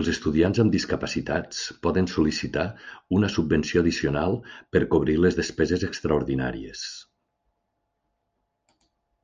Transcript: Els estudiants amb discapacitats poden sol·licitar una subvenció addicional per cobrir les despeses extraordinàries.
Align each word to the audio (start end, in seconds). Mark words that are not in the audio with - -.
Els 0.00 0.08
estudiants 0.12 0.60
amb 0.62 0.72
discapacitats 0.76 1.60
poden 1.88 2.10
sol·licitar 2.14 2.64
una 3.20 3.30
subvenció 3.36 3.84
addicional 3.84 4.36
per 4.76 4.84
cobrir 4.96 5.16
les 5.22 5.40
despeses 5.44 5.88
extraordinàries. 5.92 6.84